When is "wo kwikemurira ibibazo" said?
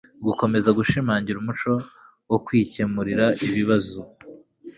2.29-3.99